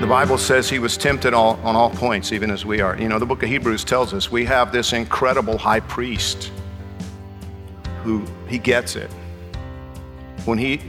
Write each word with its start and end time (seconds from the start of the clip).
The 0.00 0.06
Bible 0.06 0.38
says 0.38 0.70
he 0.70 0.78
was 0.78 0.96
tempted 0.96 1.34
all, 1.34 1.58
on 1.64 1.74
all 1.74 1.90
points, 1.90 2.30
even 2.30 2.52
as 2.52 2.64
we 2.64 2.80
are. 2.80 2.96
You 2.96 3.08
know, 3.08 3.18
the 3.18 3.26
book 3.26 3.42
of 3.42 3.48
Hebrews 3.48 3.82
tells 3.82 4.14
us 4.14 4.30
we 4.30 4.44
have 4.44 4.70
this 4.70 4.92
incredible 4.92 5.58
high 5.58 5.80
priest 5.80 6.52
who 8.04 8.24
he 8.46 8.58
gets 8.58 8.94
it. 8.94 9.10
When 10.44 10.56
he 10.56 10.80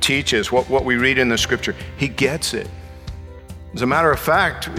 teaches 0.00 0.50
what, 0.50 0.66
what 0.70 0.86
we 0.86 0.96
read 0.96 1.18
in 1.18 1.28
the 1.28 1.36
scripture, 1.36 1.76
he 1.98 2.08
gets 2.08 2.54
it. 2.54 2.70
As 3.74 3.82
a 3.82 3.86
matter 3.86 4.10
of 4.10 4.18
fact, 4.18 4.70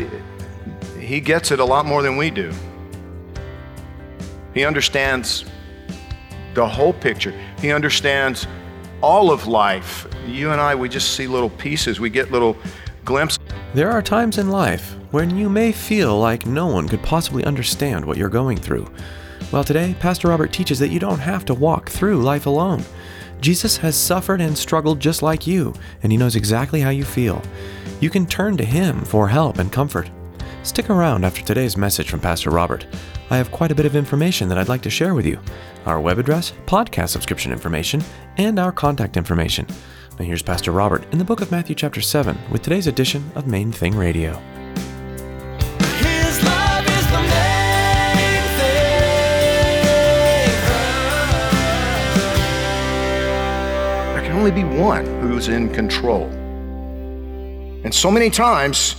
he 0.99 1.21
gets 1.21 1.51
it 1.51 1.59
a 1.59 1.65
lot 1.65 1.85
more 1.85 2.01
than 2.01 2.17
we 2.17 2.31
do. 2.31 2.51
He 4.55 4.65
understands 4.65 5.45
the 6.55 6.67
whole 6.67 6.93
picture, 6.93 7.39
he 7.59 7.71
understands 7.71 8.47
all 9.01 9.29
of 9.29 9.45
life. 9.45 10.07
You 10.25 10.49
and 10.49 10.59
I, 10.59 10.73
we 10.73 10.89
just 10.89 11.13
see 11.13 11.27
little 11.27 11.51
pieces, 11.51 11.99
we 11.99 12.09
get 12.09 12.31
little 12.31 12.57
glimpses. 13.05 13.39
There 13.75 13.91
are 13.91 14.01
times 14.01 14.39
in 14.39 14.49
life 14.49 14.95
when 15.11 15.37
you 15.37 15.47
may 15.47 15.71
feel 15.71 16.19
like 16.19 16.47
no 16.47 16.65
one 16.65 16.89
could 16.89 17.03
possibly 17.03 17.45
understand 17.45 18.03
what 18.03 18.17
you're 18.17 18.27
going 18.27 18.57
through. 18.57 18.91
Well, 19.51 19.63
today, 19.63 19.95
Pastor 19.99 20.29
Robert 20.29 20.51
teaches 20.51 20.79
that 20.79 20.89
you 20.89 20.99
don't 20.99 21.19
have 21.19 21.45
to 21.45 21.53
walk 21.53 21.87
through 21.87 22.23
life 22.23 22.47
alone. 22.47 22.83
Jesus 23.41 23.77
has 23.77 23.95
suffered 23.95 24.41
and 24.41 24.57
struggled 24.57 24.99
just 24.99 25.21
like 25.21 25.45
you, 25.45 25.75
and 26.01 26.11
he 26.11 26.17
knows 26.17 26.35
exactly 26.35 26.81
how 26.81 26.89
you 26.89 27.05
feel. 27.05 27.43
You 27.99 28.09
can 28.09 28.25
turn 28.25 28.57
to 28.57 28.65
him 28.65 29.05
for 29.05 29.27
help 29.27 29.59
and 29.59 29.71
comfort. 29.71 30.09
Stick 30.63 30.89
around 30.89 31.23
after 31.23 31.43
today's 31.43 31.77
message 31.77 32.09
from 32.09 32.21
Pastor 32.21 32.49
Robert. 32.49 32.87
I 33.29 33.37
have 33.37 33.51
quite 33.51 33.71
a 33.71 33.75
bit 33.75 33.85
of 33.85 33.95
information 33.95 34.49
that 34.49 34.57
I'd 34.57 34.67
like 34.67 34.81
to 34.81 34.89
share 34.89 35.13
with 35.13 35.27
you 35.27 35.39
our 35.85 36.01
web 36.01 36.17
address, 36.17 36.53
podcast 36.65 37.09
subscription 37.09 37.51
information, 37.51 38.03
and 38.37 38.57
our 38.57 38.71
contact 38.71 39.15
information. 39.15 39.67
Now, 40.19 40.25
here's 40.25 40.43
Pastor 40.43 40.73
Robert 40.73 41.05
in 41.13 41.17
the 41.17 41.23
book 41.23 41.39
of 41.39 41.49
Matthew, 41.49 41.75
chapter 41.75 42.01
7, 42.01 42.37
with 42.51 42.61
today's 42.61 42.87
edition 42.87 43.31
of 43.35 43.47
Main 43.47 43.71
Thing 43.71 43.95
Radio. 43.95 44.33
His 45.79 46.43
love 46.43 46.85
is 46.85 47.07
the 47.07 47.21
main 47.21 48.43
thing. 48.59 48.99
There 54.13 54.23
can 54.23 54.33
only 54.33 54.51
be 54.51 54.65
one 54.65 55.05
who's 55.21 55.47
in 55.47 55.71
control. 55.73 56.25
And 57.85 57.95
so 57.95 58.11
many 58.11 58.29
times, 58.29 58.97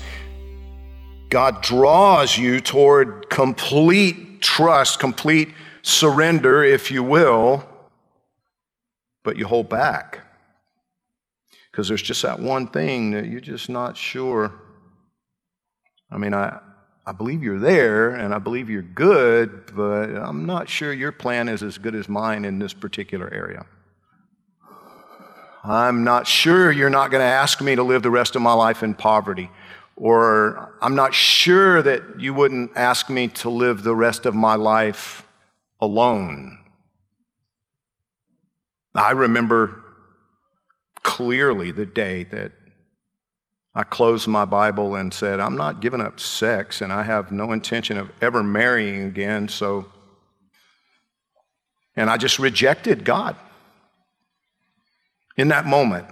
God 1.28 1.60
draws 1.60 2.38
you 2.38 2.60
toward 2.60 3.28
complete 3.28 4.40
trust, 4.40 4.98
complete 4.98 5.50
surrender, 5.82 6.64
if 6.64 6.90
you 6.90 7.02
will, 7.02 7.68
but 9.22 9.36
you 9.36 9.46
hold 9.46 9.68
back. 9.68 10.20
Because 11.80 11.88
there's 11.88 12.02
just 12.02 12.20
that 12.20 12.38
one 12.38 12.66
thing 12.66 13.12
that 13.12 13.24
you're 13.24 13.40
just 13.40 13.70
not 13.70 13.96
sure. 13.96 14.52
I 16.10 16.18
mean, 16.18 16.34
I, 16.34 16.60
I 17.06 17.12
believe 17.12 17.42
you're 17.42 17.58
there 17.58 18.10
and 18.10 18.34
I 18.34 18.38
believe 18.38 18.68
you're 18.68 18.82
good, 18.82 19.74
but 19.74 20.10
I'm 20.14 20.44
not 20.44 20.68
sure 20.68 20.92
your 20.92 21.10
plan 21.10 21.48
is 21.48 21.62
as 21.62 21.78
good 21.78 21.94
as 21.94 22.06
mine 22.06 22.44
in 22.44 22.58
this 22.58 22.74
particular 22.74 23.32
area. 23.32 23.64
I'm 25.64 26.04
not 26.04 26.26
sure 26.26 26.70
you're 26.70 26.90
not 26.90 27.10
going 27.10 27.22
to 27.22 27.32
ask 27.32 27.62
me 27.62 27.76
to 27.76 27.82
live 27.82 28.02
the 28.02 28.10
rest 28.10 28.36
of 28.36 28.42
my 28.42 28.52
life 28.52 28.82
in 28.82 28.92
poverty. 28.92 29.50
Or 29.96 30.74
I'm 30.82 30.94
not 30.94 31.14
sure 31.14 31.80
that 31.80 32.20
you 32.20 32.34
wouldn't 32.34 32.72
ask 32.76 33.08
me 33.08 33.28
to 33.28 33.48
live 33.48 33.84
the 33.84 33.96
rest 33.96 34.26
of 34.26 34.34
my 34.34 34.56
life 34.56 35.26
alone. 35.80 36.58
I 38.94 39.12
remember 39.12 39.79
clearly 41.02 41.70
the 41.72 41.86
day 41.86 42.24
that 42.24 42.52
I 43.74 43.84
closed 43.84 44.26
my 44.26 44.44
Bible 44.44 44.96
and 44.96 45.14
said, 45.14 45.38
I'm 45.38 45.56
not 45.56 45.80
giving 45.80 46.00
up 46.00 46.18
sex 46.18 46.80
and 46.80 46.92
I 46.92 47.04
have 47.04 47.30
no 47.30 47.52
intention 47.52 47.96
of 47.98 48.10
ever 48.20 48.42
marrying 48.42 49.04
again, 49.04 49.48
so. 49.48 49.86
And 51.96 52.10
I 52.10 52.16
just 52.16 52.38
rejected 52.38 53.04
God 53.04 53.36
in 55.36 55.48
that 55.48 55.66
moment. 55.66 56.06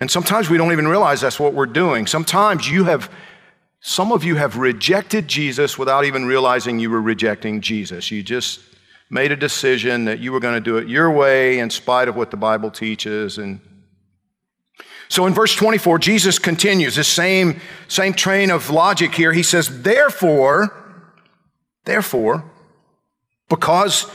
And 0.00 0.10
sometimes 0.10 0.48
we 0.48 0.56
don't 0.56 0.72
even 0.72 0.88
realize 0.88 1.20
that's 1.20 1.38
what 1.38 1.52
we're 1.52 1.66
doing. 1.66 2.06
Sometimes 2.06 2.68
you 2.68 2.84
have, 2.84 3.10
some 3.80 4.12
of 4.12 4.24
you 4.24 4.36
have 4.36 4.56
rejected 4.56 5.28
Jesus 5.28 5.78
without 5.78 6.04
even 6.04 6.24
realizing 6.24 6.78
you 6.78 6.90
were 6.90 7.02
rejecting 7.02 7.60
Jesus. 7.60 8.10
You 8.10 8.22
just 8.22 8.60
made 9.10 9.32
a 9.32 9.36
decision 9.36 10.04
that 10.04 10.20
you 10.20 10.30
were 10.30 10.38
going 10.38 10.54
to 10.54 10.60
do 10.60 10.76
it 10.76 10.88
your 10.88 11.10
way 11.10 11.58
in 11.58 11.68
spite 11.68 12.08
of 12.08 12.14
what 12.14 12.30
the 12.30 12.36
Bible 12.36 12.70
teaches. 12.70 13.38
And 13.38 13.60
so 15.08 15.26
in 15.26 15.34
verse 15.34 15.54
24, 15.56 15.98
Jesus 15.98 16.38
continues 16.38 16.94
this 16.94 17.08
same, 17.08 17.60
same 17.88 18.14
train 18.14 18.50
of 18.50 18.70
logic 18.70 19.12
here. 19.12 19.32
He 19.32 19.42
says, 19.42 19.82
Therefore, 19.82 20.72
therefore, 21.84 22.44
because 23.48 24.06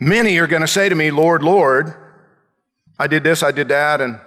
many 0.00 0.38
are 0.38 0.46
going 0.46 0.62
to 0.62 0.68
say 0.68 0.88
to 0.88 0.94
me, 0.94 1.10
Lord, 1.10 1.42
Lord, 1.42 1.94
I 2.98 3.06
did 3.06 3.22
this, 3.22 3.42
I 3.42 3.50
did 3.52 3.68
that, 3.68 4.00
and, 4.00 4.18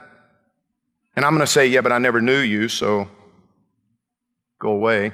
and 1.15 1.25
I'm 1.25 1.33
going 1.33 1.45
to 1.45 1.51
say, 1.51 1.65
Yeah, 1.65 1.81
but 1.81 1.91
I 1.91 1.97
never 1.97 2.21
knew 2.21 2.39
you, 2.39 2.69
so 2.69 3.07
go 4.59 4.69
away. 4.69 5.13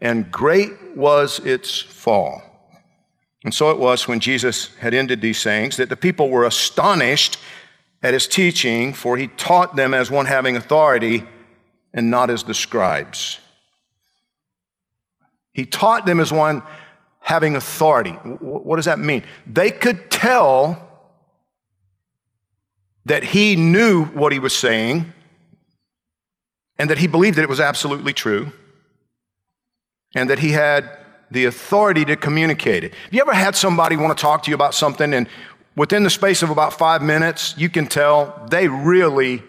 And 0.00 0.30
great 0.30 0.96
was 0.96 1.40
its 1.40 1.80
fall. 1.80 2.42
And 3.44 3.54
so 3.54 3.70
it 3.70 3.78
was 3.78 4.06
when 4.06 4.20
Jesus 4.20 4.74
had 4.76 4.94
ended 4.94 5.20
these 5.20 5.38
sayings 5.38 5.76
that 5.76 5.88
the 5.88 5.96
people 5.96 6.28
were 6.28 6.44
astonished 6.44 7.38
at 8.02 8.14
his 8.14 8.26
teaching, 8.26 8.92
for 8.92 9.16
he 9.16 9.28
taught 9.28 9.76
them 9.76 9.94
as 9.94 10.10
one 10.10 10.26
having 10.26 10.56
authority 10.56 11.24
and 11.92 12.10
not 12.10 12.30
as 12.30 12.44
the 12.44 12.54
scribes. 12.54 13.38
He 15.52 15.66
taught 15.66 16.06
them 16.06 16.20
as 16.20 16.32
one 16.32 16.62
having 17.20 17.56
authority. 17.56 18.12
What 18.12 18.76
does 18.76 18.84
that 18.86 18.98
mean? 18.98 19.24
They 19.46 19.70
could 19.70 20.10
tell 20.10 20.88
that 23.06 23.22
he 23.22 23.56
knew 23.56 24.04
what 24.04 24.32
he 24.32 24.38
was 24.38 24.54
saying 24.54 25.12
and 26.78 26.88
that 26.90 26.98
he 26.98 27.06
believed 27.06 27.36
that 27.36 27.42
it 27.42 27.48
was 27.48 27.60
absolutely 27.60 28.12
true 28.12 28.52
and 30.14 30.28
that 30.30 30.38
he 30.38 30.50
had 30.50 30.98
the 31.30 31.44
authority 31.44 32.04
to 32.04 32.16
communicate 32.16 32.84
it. 32.84 32.94
Have 32.94 33.14
you 33.14 33.20
ever 33.20 33.32
had 33.32 33.54
somebody 33.54 33.96
want 33.96 34.16
to 34.16 34.20
talk 34.20 34.42
to 34.44 34.50
you 34.50 34.54
about 34.54 34.74
something 34.74 35.14
and 35.14 35.28
within 35.76 36.02
the 36.02 36.10
space 36.10 36.42
of 36.42 36.50
about 36.50 36.72
five 36.72 37.02
minutes, 37.02 37.54
you 37.56 37.68
can 37.68 37.86
tell 37.86 38.46
they 38.50 38.68
really 38.68 39.42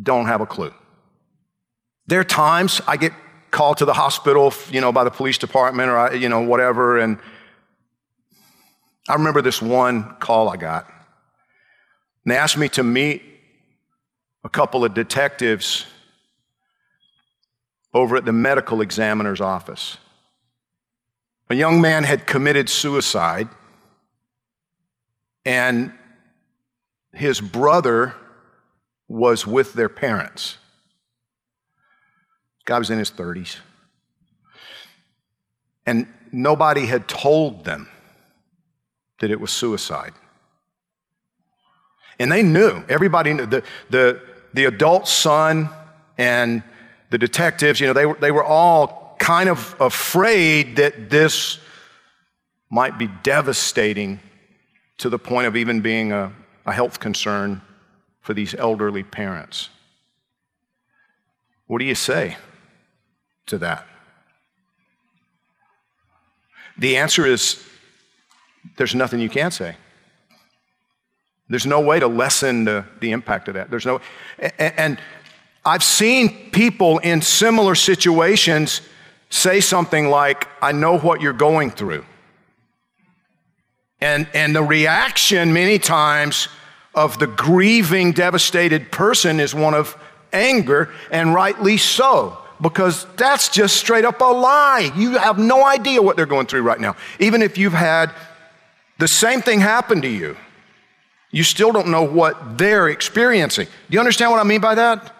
don't 0.00 0.26
have 0.26 0.40
a 0.40 0.46
clue? 0.46 0.72
There 2.06 2.20
are 2.20 2.24
times 2.24 2.80
I 2.86 2.96
get 2.96 3.12
called 3.50 3.78
to 3.78 3.84
the 3.84 3.92
hospital, 3.92 4.52
you 4.70 4.80
know, 4.80 4.92
by 4.92 5.04
the 5.04 5.10
police 5.10 5.38
department 5.38 5.90
or, 5.90 6.14
you 6.14 6.28
know, 6.28 6.40
whatever. 6.40 6.98
And 6.98 7.18
I 9.08 9.14
remember 9.14 9.42
this 9.42 9.60
one 9.60 10.16
call 10.20 10.48
I 10.48 10.56
got 10.56 10.86
And 12.24 12.32
they 12.32 12.36
asked 12.36 12.56
me 12.56 12.68
to 12.70 12.82
meet 12.82 13.22
a 14.44 14.48
couple 14.48 14.84
of 14.84 14.94
detectives 14.94 15.86
over 17.94 18.16
at 18.16 18.24
the 18.24 18.32
medical 18.32 18.80
examiner's 18.80 19.40
office. 19.40 19.98
A 21.50 21.54
young 21.54 21.80
man 21.80 22.04
had 22.04 22.26
committed 22.26 22.68
suicide, 22.68 23.48
and 25.44 25.92
his 27.12 27.40
brother 27.40 28.14
was 29.08 29.46
with 29.46 29.74
their 29.74 29.90
parents. 29.90 30.56
Guy 32.64 32.78
was 32.78 32.90
in 32.90 32.98
his 32.98 33.10
30s. 33.10 33.56
And 35.84 36.06
nobody 36.30 36.86
had 36.86 37.08
told 37.08 37.64
them 37.64 37.88
that 39.20 39.30
it 39.30 39.40
was 39.40 39.50
suicide. 39.50 40.12
And 42.18 42.30
they 42.30 42.42
knew, 42.42 42.84
everybody 42.88 43.34
knew, 43.34 43.46
the, 43.46 43.62
the, 43.90 44.22
the 44.54 44.64
adult 44.64 45.08
son 45.08 45.68
and 46.16 46.62
the 47.12 47.18
detectives, 47.18 47.78
you 47.78 47.86
know, 47.86 47.92
they 47.92 48.06
were, 48.06 48.16
they 48.18 48.30
were 48.30 48.42
all 48.42 49.16
kind 49.18 49.50
of 49.50 49.76
afraid 49.78 50.76
that 50.76 51.10
this 51.10 51.58
might 52.70 52.98
be 52.98 53.06
devastating 53.22 54.18
to 54.96 55.10
the 55.10 55.18
point 55.18 55.46
of 55.46 55.54
even 55.54 55.82
being 55.82 56.10
a, 56.10 56.32
a 56.64 56.72
health 56.72 57.00
concern 57.00 57.60
for 58.22 58.32
these 58.32 58.54
elderly 58.54 59.02
parents. 59.02 59.68
What 61.66 61.80
do 61.80 61.84
you 61.84 61.94
say 61.94 62.38
to 63.46 63.58
that? 63.58 63.86
The 66.78 66.96
answer 66.96 67.26
is 67.26 67.62
there's 68.78 68.94
nothing 68.94 69.20
you 69.20 69.28
can 69.28 69.50
say. 69.50 69.76
There's 71.50 71.66
no 71.66 71.80
way 71.82 72.00
to 72.00 72.06
lessen 72.06 72.64
the, 72.64 72.86
the 73.00 73.10
impact 73.10 73.48
of 73.48 73.54
that. 73.54 73.68
There's 73.70 73.84
no, 73.84 74.00
and, 74.38 74.72
and 74.78 75.00
I've 75.64 75.84
seen 75.84 76.50
people 76.50 76.98
in 76.98 77.22
similar 77.22 77.74
situations 77.74 78.80
say 79.30 79.60
something 79.60 80.08
like, 80.08 80.48
I 80.60 80.72
know 80.72 80.98
what 80.98 81.20
you're 81.20 81.32
going 81.32 81.70
through. 81.70 82.04
And, 84.00 84.26
and 84.34 84.54
the 84.54 84.62
reaction 84.62 85.52
many 85.52 85.78
times 85.78 86.48
of 86.94 87.18
the 87.18 87.28
grieving, 87.28 88.12
devastated 88.12 88.90
person 88.90 89.38
is 89.38 89.54
one 89.54 89.74
of 89.74 89.96
anger, 90.32 90.90
and 91.10 91.32
rightly 91.32 91.76
so, 91.76 92.36
because 92.60 93.06
that's 93.16 93.48
just 93.48 93.76
straight 93.76 94.04
up 94.04 94.20
a 94.20 94.24
lie. 94.24 94.90
You 94.96 95.18
have 95.18 95.38
no 95.38 95.64
idea 95.64 96.02
what 96.02 96.16
they're 96.16 96.26
going 96.26 96.46
through 96.46 96.62
right 96.62 96.80
now. 96.80 96.96
Even 97.20 97.40
if 97.42 97.56
you've 97.56 97.72
had 97.72 98.10
the 98.98 99.08
same 99.08 99.40
thing 99.40 99.60
happen 99.60 100.02
to 100.02 100.08
you, 100.08 100.36
you 101.30 101.44
still 101.44 101.72
don't 101.72 101.88
know 101.88 102.02
what 102.02 102.58
they're 102.58 102.88
experiencing. 102.88 103.66
Do 103.66 103.94
you 103.94 104.00
understand 104.00 104.32
what 104.32 104.40
I 104.40 104.44
mean 104.44 104.60
by 104.60 104.74
that? 104.74 105.14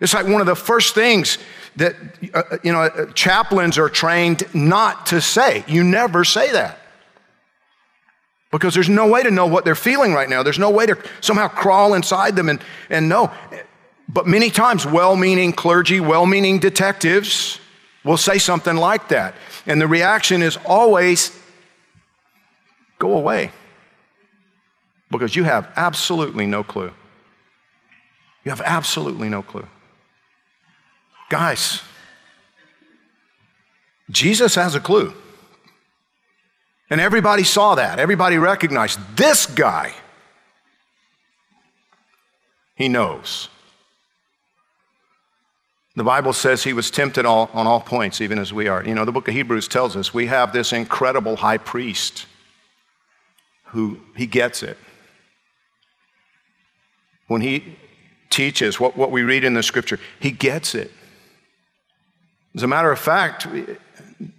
It's 0.00 0.14
like 0.14 0.26
one 0.26 0.40
of 0.40 0.46
the 0.46 0.56
first 0.56 0.94
things 0.94 1.38
that 1.76 1.94
uh, 2.34 2.56
you 2.62 2.72
know 2.72 3.10
chaplains 3.14 3.78
are 3.78 3.88
trained 3.88 4.42
not 4.54 5.06
to 5.06 5.20
say. 5.20 5.64
You 5.66 5.84
never 5.84 6.24
say 6.24 6.52
that. 6.52 6.78
Because 8.50 8.74
there's 8.74 8.88
no 8.88 9.06
way 9.06 9.22
to 9.22 9.30
know 9.30 9.46
what 9.46 9.64
they're 9.64 9.76
feeling 9.76 10.12
right 10.12 10.28
now. 10.28 10.42
There's 10.42 10.58
no 10.58 10.70
way 10.70 10.86
to 10.86 10.98
somehow 11.20 11.46
crawl 11.46 11.94
inside 11.94 12.34
them 12.34 12.48
and, 12.48 12.60
and 12.88 13.08
know. 13.08 13.30
But 14.08 14.26
many 14.26 14.50
times, 14.50 14.84
well 14.84 15.14
meaning 15.14 15.52
clergy, 15.52 16.00
well 16.00 16.26
meaning 16.26 16.58
detectives 16.58 17.60
will 18.02 18.16
say 18.16 18.38
something 18.38 18.74
like 18.74 19.08
that. 19.08 19.34
And 19.66 19.80
the 19.80 19.86
reaction 19.86 20.42
is 20.42 20.58
always 20.66 21.38
go 22.98 23.16
away. 23.16 23.52
Because 25.12 25.36
you 25.36 25.44
have 25.44 25.70
absolutely 25.76 26.46
no 26.46 26.64
clue. 26.64 26.92
You 28.44 28.50
have 28.50 28.62
absolutely 28.62 29.28
no 29.28 29.42
clue. 29.42 29.66
Guys, 31.30 31.80
Jesus 34.10 34.56
has 34.56 34.74
a 34.74 34.80
clue. 34.80 35.14
And 36.90 37.00
everybody 37.00 37.44
saw 37.44 37.76
that. 37.76 38.00
Everybody 38.00 38.36
recognized 38.36 38.98
this 39.16 39.46
guy. 39.46 39.94
He 42.74 42.88
knows. 42.88 43.48
The 45.94 46.02
Bible 46.02 46.32
says 46.32 46.64
he 46.64 46.72
was 46.72 46.90
tempted 46.90 47.24
all, 47.24 47.48
on 47.52 47.66
all 47.66 47.80
points, 47.80 48.20
even 48.20 48.38
as 48.38 48.52
we 48.52 48.66
are. 48.66 48.84
You 48.84 48.96
know, 48.96 49.04
the 49.04 49.12
book 49.12 49.28
of 49.28 49.34
Hebrews 49.34 49.68
tells 49.68 49.94
us 49.94 50.12
we 50.12 50.26
have 50.26 50.52
this 50.52 50.72
incredible 50.72 51.36
high 51.36 51.58
priest 51.58 52.26
who 53.66 54.00
he 54.16 54.26
gets 54.26 54.64
it. 54.64 54.76
When 57.28 57.40
he 57.40 57.76
teaches 58.30 58.80
what, 58.80 58.96
what 58.96 59.12
we 59.12 59.22
read 59.22 59.44
in 59.44 59.54
the 59.54 59.62
scripture, 59.62 60.00
he 60.18 60.32
gets 60.32 60.74
it. 60.74 60.90
As 62.54 62.62
a 62.62 62.66
matter 62.66 62.90
of 62.90 62.98
fact, 62.98 63.46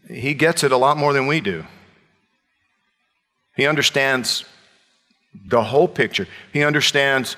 he 0.10 0.34
gets 0.34 0.64
it 0.64 0.72
a 0.72 0.78
lot 0.78 0.98
more 0.98 1.14
than 1.14 1.28
we 1.28 1.40
do. 1.40 1.66
He 3.56 3.66
understands 3.66 4.46
the 5.46 5.64
whole 5.64 5.88
picture. 5.88 6.28
He 6.52 6.64
understands 6.64 7.38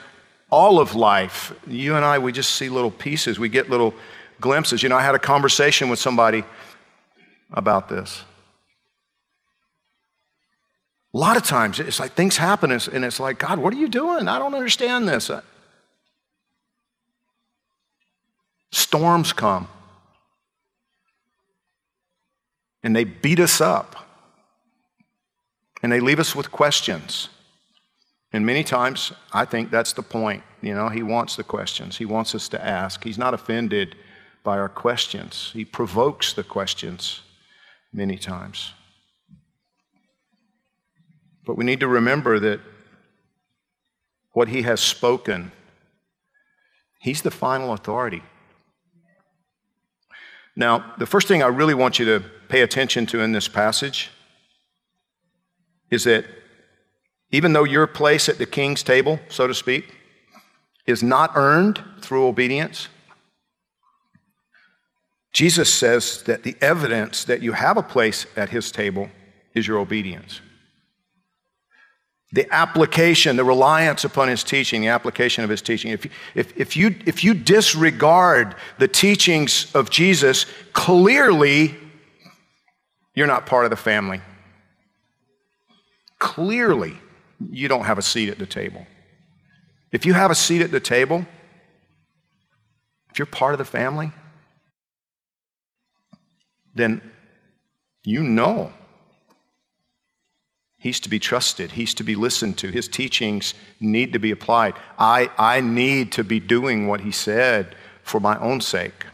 all 0.50 0.80
of 0.80 0.96
life. 0.96 1.54
You 1.68 1.96
and 1.96 2.06
I, 2.06 2.20
we 2.20 2.32
just 2.32 2.56
see 2.56 2.70
little 2.70 2.92
pieces, 2.92 3.40
we 3.40 3.50
get 3.50 3.70
little 3.70 3.94
glimpses. 4.40 4.84
You 4.84 4.90
know, 4.90 4.98
I 4.98 5.04
had 5.04 5.16
a 5.16 5.20
conversation 5.20 5.90
with 5.90 6.00
somebody 6.00 6.44
about 7.52 7.90
this. 7.90 8.24
A 11.14 11.18
lot 11.18 11.38
of 11.38 11.44
times, 11.44 11.80
it's 11.80 12.00
like 12.00 12.14
things 12.14 12.38
happen, 12.38 12.72
and 12.72 13.06
it's 13.06 13.20
like, 13.20 13.38
God, 13.38 13.60
what 13.60 13.72
are 13.74 13.78
you 13.78 13.88
doing? 13.88 14.28
I 14.28 14.40
don't 14.40 14.56
understand 14.56 15.08
this. 15.08 15.30
Storms 18.72 19.32
come, 19.34 19.68
and 22.84 22.96
they 22.96 23.06
beat 23.06 23.40
us 23.40 23.62
up, 23.62 23.96
and 25.82 25.92
they 25.92 26.00
leave 26.00 26.20
us 26.20 26.36
with 26.36 26.52
questions. 26.52 27.30
And 28.32 28.46
many 28.46 28.64
times, 28.64 29.14
I 29.32 29.46
think 29.46 29.70
that's 29.70 29.94
the 29.94 30.02
point. 30.02 30.44
You 30.62 30.74
know, 30.74 30.90
he 30.90 31.04
wants 31.04 31.36
the 31.36 31.44
questions, 31.44 31.98
he 31.98 32.06
wants 32.06 32.36
us 32.36 32.50
to 32.50 32.66
ask. 32.66 33.04
He's 33.04 33.18
not 33.18 33.34
offended 33.34 33.96
by 34.44 34.58
our 34.58 34.70
questions, 34.70 35.52
he 35.54 35.64
provokes 35.64 36.34
the 36.34 36.44
questions 36.44 37.22
many 37.94 38.18
times. 38.18 38.74
But 41.46 41.58
we 41.58 41.66
need 41.66 41.80
to 41.82 41.88
remember 41.88 42.40
that 42.40 42.60
what 44.32 44.48
he 44.48 44.64
has 44.64 44.82
spoken, 44.82 45.52
he's 47.00 47.22
the 47.22 47.32
final 47.32 47.74
authority. 47.74 48.24
Now, 50.56 50.94
the 50.98 51.06
first 51.06 51.28
thing 51.28 51.42
I 51.42 51.48
really 51.48 51.74
want 51.74 52.00
you 52.00 52.06
to 52.06 52.24
pay 52.48 52.62
attention 52.62 53.06
to 53.08 53.22
in 53.22 53.32
this 53.32 53.48
passage 53.48 54.12
is 55.90 56.04
that 56.04 56.26
even 57.32 57.54
though 57.54 57.64
your 57.64 57.88
place 57.88 58.30
at 58.30 58.38
the 58.38 58.46
king's 58.46 58.84
table, 58.84 59.20
so 59.30 59.48
to 59.48 59.54
speak, 59.54 59.96
is 60.86 61.02
not 61.02 61.32
earned 61.36 61.82
through 62.02 62.28
obedience, 62.28 62.90
Jesus 65.32 65.74
says 65.74 66.22
that 66.24 66.44
the 66.44 66.56
evidence 66.62 67.26
that 67.26 67.42
you 67.42 67.54
have 67.54 67.78
a 67.78 67.84
place 67.84 68.28
at 68.36 68.50
his 68.50 68.72
table 68.72 69.10
is 69.56 69.68
your 69.68 69.80
obedience 69.80 70.42
the 72.34 72.52
application, 72.52 73.36
the 73.36 73.44
reliance 73.44 74.04
upon 74.04 74.28
his 74.28 74.44
teaching, 74.44 74.82
the 74.82 74.88
application 74.88 75.44
of 75.44 75.52
his 75.52 75.62
teaching. 75.62 75.92
If, 75.92 76.08
if, 76.34 76.58
if, 76.58 76.76
you, 76.76 76.96
if 77.06 77.24
you 77.24 77.36
disregard 77.36 78.56
the 78.80 78.88
teachings 78.88 79.74
of 79.76 79.92
Jesus, 79.92 80.48
clearly 80.74 81.76
you're 83.14 83.28
not 83.28 83.46
part 83.46 83.66
of 83.66 83.70
the 83.70 83.78
family. 83.78 84.20
Clearly, 86.18 86.98
you 87.52 87.68
don't 87.68 87.86
have 87.86 88.00
a 88.00 88.02
seat 88.02 88.30
at 88.30 88.40
the 88.40 88.48
table. 88.48 88.88
If 89.92 90.04
you 90.04 90.14
have 90.14 90.32
a 90.32 90.36
seat 90.36 90.64
at 90.64 90.72
the 90.72 90.80
table, 90.80 91.28
if 93.12 93.20
you're 93.20 93.28
part 93.28 93.54
of 93.54 93.60
the 93.60 93.66
family, 93.66 94.12
then 96.74 97.00
you 98.04 98.24
know 98.24 98.74
He's 100.84 101.00
to 101.00 101.10
be 101.10 101.18
trusted. 101.18 101.72
He's 101.72 101.94
to 101.94 102.04
be 102.04 102.14
listened 102.14 102.58
to. 102.58 102.68
His 102.68 102.90
teachings 102.90 103.54
need 103.80 104.12
to 104.12 104.20
be 104.20 104.32
applied. 104.32 104.74
I, 105.00 105.32
I 105.38 105.62
need 105.62 106.12
to 106.12 106.26
be 106.26 106.42
doing 106.42 106.88
what 106.88 107.00
he 107.00 107.10
said 107.10 107.74
for 108.04 108.20
my 108.20 108.38
own 108.40 108.60
sake. 108.60 109.06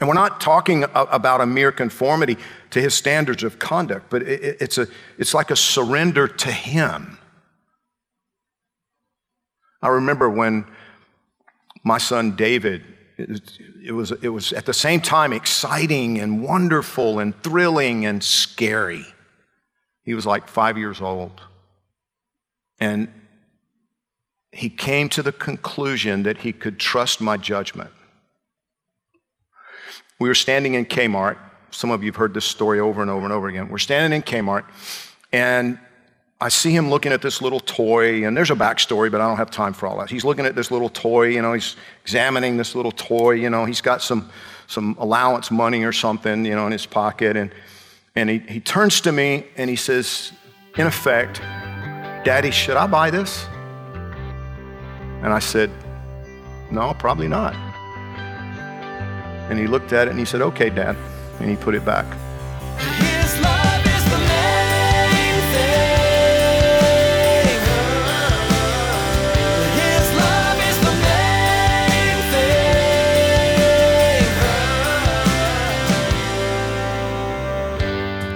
And 0.00 0.08
we're 0.08 0.16
not 0.16 0.40
talking 0.40 0.82
about 0.92 1.40
a 1.40 1.46
mere 1.46 1.70
conformity 1.70 2.36
to 2.70 2.80
his 2.80 2.94
standards 2.94 3.44
of 3.44 3.60
conduct, 3.60 4.10
but 4.10 4.22
it's, 4.22 4.76
a, 4.76 4.88
it's 5.18 5.34
like 5.34 5.52
a 5.52 5.56
surrender 5.56 6.26
to 6.26 6.50
him. 6.50 7.18
I 9.80 9.86
remember 9.86 10.28
when 10.28 10.66
my 11.84 11.98
son 11.98 12.34
David, 12.34 12.82
it 13.16 13.92
was, 13.92 14.10
it 14.10 14.30
was 14.30 14.52
at 14.52 14.66
the 14.66 14.74
same 14.74 15.00
time 15.00 15.32
exciting 15.32 16.18
and 16.18 16.42
wonderful 16.42 17.20
and 17.20 17.40
thrilling 17.44 18.04
and 18.04 18.20
scary. 18.24 19.06
He 20.08 20.14
was 20.14 20.24
like 20.24 20.48
five 20.48 20.78
years 20.78 21.02
old. 21.02 21.38
And 22.80 23.12
he 24.52 24.70
came 24.70 25.10
to 25.10 25.22
the 25.22 25.32
conclusion 25.32 26.22
that 26.22 26.38
he 26.38 26.50
could 26.50 26.78
trust 26.78 27.20
my 27.20 27.36
judgment. 27.36 27.90
We 30.18 30.30
were 30.30 30.34
standing 30.34 30.72
in 30.72 30.86
Kmart. 30.86 31.36
Some 31.72 31.90
of 31.90 32.02
you 32.02 32.10
have 32.10 32.16
heard 32.16 32.32
this 32.32 32.46
story 32.46 32.80
over 32.80 33.02
and 33.02 33.10
over 33.10 33.24
and 33.24 33.34
over 33.34 33.48
again. 33.48 33.68
We're 33.68 33.76
standing 33.76 34.16
in 34.16 34.22
Kmart, 34.22 34.64
and 35.30 35.78
I 36.40 36.48
see 36.48 36.70
him 36.70 36.88
looking 36.88 37.12
at 37.12 37.20
this 37.20 37.42
little 37.42 37.60
toy, 37.60 38.24
and 38.24 38.34
there's 38.34 38.50
a 38.50 38.54
backstory, 38.54 39.12
but 39.12 39.20
I 39.20 39.28
don't 39.28 39.36
have 39.36 39.50
time 39.50 39.74
for 39.74 39.86
all 39.86 39.98
that. 39.98 40.08
He's 40.08 40.24
looking 40.24 40.46
at 40.46 40.54
this 40.54 40.70
little 40.70 40.88
toy, 40.88 41.24
you 41.24 41.42
know, 41.42 41.52
he's 41.52 41.76
examining 42.00 42.56
this 42.56 42.74
little 42.74 42.92
toy, 42.92 43.32
you 43.32 43.50
know, 43.50 43.66
he's 43.66 43.82
got 43.82 44.00
some, 44.00 44.30
some 44.68 44.96
allowance 44.98 45.50
money 45.50 45.84
or 45.84 45.92
something, 45.92 46.46
you 46.46 46.54
know, 46.54 46.64
in 46.64 46.72
his 46.72 46.86
pocket, 46.86 47.36
and, 47.36 47.52
and 48.18 48.28
he, 48.28 48.38
he 48.38 48.60
turns 48.60 49.00
to 49.02 49.12
me 49.12 49.46
and 49.56 49.70
he 49.70 49.76
says, 49.76 50.32
in 50.76 50.86
effect, 50.86 51.40
Daddy, 52.24 52.50
should 52.50 52.76
I 52.76 52.86
buy 52.86 53.10
this? 53.10 53.46
And 55.22 55.32
I 55.32 55.38
said, 55.38 55.70
No, 56.70 56.94
probably 56.98 57.28
not. 57.28 57.54
And 59.50 59.58
he 59.58 59.66
looked 59.66 59.92
at 59.92 60.08
it 60.08 60.10
and 60.10 60.18
he 60.18 60.24
said, 60.24 60.42
Okay, 60.42 60.68
Dad. 60.68 60.96
And 61.40 61.48
he 61.48 61.56
put 61.56 61.74
it 61.74 61.84
back. 61.84 62.06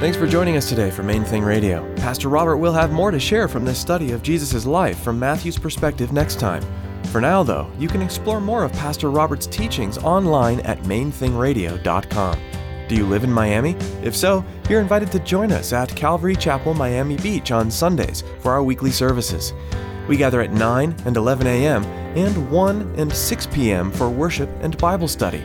Thanks 0.02 0.16
for 0.16 0.26
joining 0.26 0.56
us 0.56 0.68
today 0.68 0.90
for 0.90 1.04
Main 1.04 1.23
Thing 1.23 1.44
Radio. 1.44 1.88
Pastor 1.94 2.28
Robert 2.28 2.56
will 2.56 2.73
have 2.73 2.90
more 2.90 3.12
to 3.12 3.21
share 3.21 3.47
from 3.47 3.64
this 3.64 3.78
study 3.78 4.11
of 4.11 4.21
Jesus' 4.21 4.66
life 4.66 4.99
from 4.99 5.16
Matthew's 5.16 5.56
perspective 5.56 6.12
next 6.12 6.40
time. 6.40 6.61
For 7.12 7.21
now, 7.21 7.44
though, 7.44 7.71
you 7.78 7.87
can 7.87 8.02
explore 8.02 8.40
more 8.40 8.64
of 8.64 8.73
Pastor 8.73 9.12
Robert's 9.12 9.47
teachings 9.47 9.99
online 9.99 10.59
at 10.62 10.80
mainthingradio.com. 10.80 12.40
Do 12.88 12.97
you 12.97 13.06
live 13.06 13.23
in 13.23 13.32
Miami? 13.32 13.76
If 14.02 14.16
so, 14.16 14.44
you're 14.68 14.80
invited 14.80 15.12
to 15.12 15.21
join 15.21 15.52
us 15.52 15.73
at 15.73 15.94
Calvary 15.94 16.35
Chapel, 16.35 16.75
Miami 16.75 17.16
Beach 17.18 17.52
on 17.52 17.71
Sundays 17.71 18.25
for 18.40 18.50
our 18.50 18.64
weekly 18.64 18.90
services. 18.90 19.54
We 20.09 20.16
gather 20.16 20.40
at 20.40 20.50
9 20.50 20.97
and 21.04 21.16
11 21.16 21.47
a.m. 21.47 21.85
and 22.16 22.50
1 22.50 22.94
and 22.97 23.12
6 23.12 23.47
p.m. 23.52 23.92
for 23.92 24.11
worship 24.11 24.50
and 24.62 24.76
Bible 24.78 25.06
study. 25.06 25.44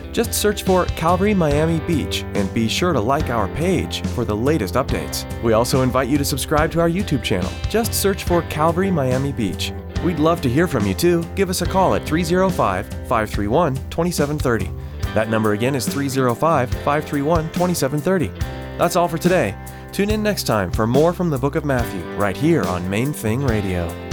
Just 0.11 0.33
search 0.33 0.63
for 0.63 0.85
Calvary 0.87 1.33
Miami 1.33 1.79
Beach 1.81 2.23
and 2.35 2.53
be 2.53 2.67
sure 2.67 2.91
to 2.91 2.99
like 2.99 3.29
our 3.29 3.47
page 3.49 4.05
for 4.07 4.25
the 4.25 4.35
latest 4.35 4.73
updates. 4.73 5.25
We 5.41 5.53
also 5.53 5.81
invite 5.81 6.09
you 6.09 6.17
to 6.17 6.25
subscribe 6.25 6.71
to 6.73 6.81
our 6.81 6.89
YouTube 6.89 7.23
channel. 7.23 7.49
Just 7.69 7.93
search 7.93 8.25
for 8.25 8.41
Calvary 8.43 8.91
Miami 8.91 9.31
Beach. 9.31 9.71
We'd 10.03 10.19
love 10.19 10.41
to 10.41 10.49
hear 10.49 10.67
from 10.67 10.85
you 10.85 10.93
too. 10.93 11.23
Give 11.35 11.49
us 11.49 11.61
a 11.61 11.65
call 11.65 11.95
at 11.95 12.05
305 12.05 12.87
531 12.87 13.75
2730. 13.89 14.69
That 15.13 15.29
number 15.29 15.53
again 15.53 15.75
is 15.75 15.87
305 15.87 16.69
531 16.69 17.43
2730. 17.51 18.27
That's 18.77 18.95
all 18.95 19.07
for 19.07 19.17
today. 19.17 19.55
Tune 19.91 20.09
in 20.09 20.23
next 20.23 20.43
time 20.43 20.71
for 20.71 20.87
more 20.87 21.13
from 21.13 21.29
the 21.29 21.37
book 21.37 21.55
of 21.55 21.65
Matthew, 21.65 22.01
right 22.15 22.35
here 22.35 22.63
on 22.63 22.89
Main 22.89 23.13
Thing 23.13 23.43
Radio. 23.43 24.10